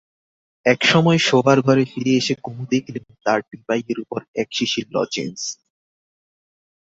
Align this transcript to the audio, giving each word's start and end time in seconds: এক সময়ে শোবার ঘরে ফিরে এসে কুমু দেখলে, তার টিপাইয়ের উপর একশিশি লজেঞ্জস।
এক 0.65 0.79
সময়ে 0.85 1.19
শোবার 1.19 1.57
ঘরে 1.61 1.83
ফিরে 1.85 2.13
এসে 2.15 2.33
কুমু 2.43 2.63
দেখলে, 2.71 2.99
তার 3.25 3.39
টিপাইয়ের 3.49 3.97
উপর 3.99 4.19
একশিশি 4.35 4.81
লজেঞ্জস। 4.93 5.43